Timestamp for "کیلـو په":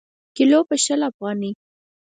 0.35-0.75